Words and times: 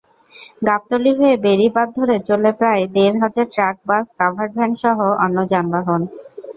গাবতলী 0.67 1.11
হয়ে 1.19 1.35
বেড়িবাঁধ 1.43 1.89
ধরে 1.97 2.15
চলে 2.27 2.51
প্রায় 2.59 2.83
দেড় 2.95 3.15
হাজার 3.23 3.45
ট্রাক-বাস-কাভার্ড 3.53 4.51
ভ্যানসহ 4.57 4.95
অন্য 5.23 5.37
যানবাহন। 5.51 6.01